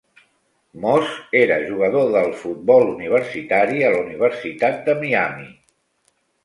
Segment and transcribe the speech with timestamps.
[0.85, 5.49] Moss era jugador del futbol universitari a la Universitat de Miami.